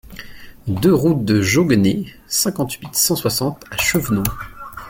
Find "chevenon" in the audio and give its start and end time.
3.77-4.23